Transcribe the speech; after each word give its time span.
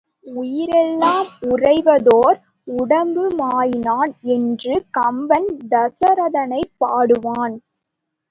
உயிரெலாம் 0.35 1.27
உறைவதோர் 1.47 2.37
உடம்புமாயினான் 2.67 4.13
என்று 4.35 4.73
கம்பன் 4.91 5.49
தசரதனைப் 5.71 6.75
பாடுவான்! 6.77 7.55